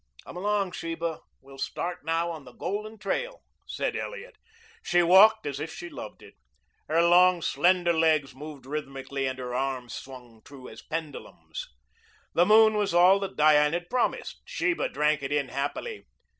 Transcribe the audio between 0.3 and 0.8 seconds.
along,